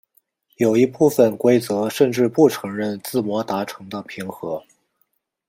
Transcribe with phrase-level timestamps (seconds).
[0.55, 4.63] 有一部分规则甚至不承认自摸达成的平和。